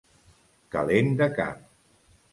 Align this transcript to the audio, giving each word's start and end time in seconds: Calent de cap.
Calent 0.75 1.13
de 1.23 1.29
cap. 1.37 1.63